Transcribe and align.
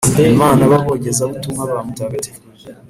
Imana 0.33 0.63
b 0.69 0.71
Abogezabutumwa 0.79 1.61
ba 1.69 1.77
Mutagatifu 1.85 2.41